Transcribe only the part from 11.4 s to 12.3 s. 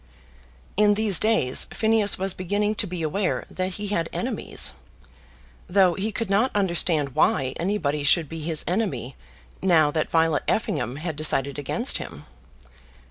against him.